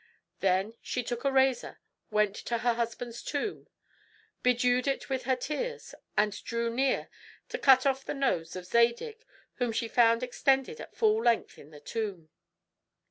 [0.39, 0.73] She then
[1.05, 3.67] took a razor, went to her husband's tomb,
[4.41, 7.07] bedewed it with her tears, and drew near
[7.49, 9.23] to cut off the nose of Zadig,
[9.57, 12.29] whom she found extended at full length in the tomb.